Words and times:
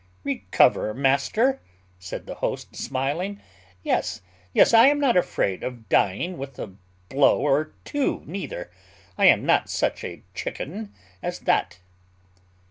"Recover! 0.23 0.95
master," 0.95 1.61
said 1.99 2.25
the 2.25 2.33
host, 2.33 2.75
smiling: 2.75 3.39
"yes, 3.83 4.21
yes, 4.51 4.73
I 4.73 4.87
am 4.87 4.99
not 4.99 5.15
afraid 5.15 5.63
of 5.63 5.87
dying 5.89 6.39
with 6.39 6.57
a 6.57 6.73
blow 7.07 7.37
or 7.41 7.73
two 7.85 8.23
neither; 8.25 8.71
I 9.15 9.25
am 9.27 9.45
not 9.45 9.69
such 9.69 10.03
a 10.03 10.23
chicken 10.33 10.91
as 11.21 11.37
that." 11.41 11.81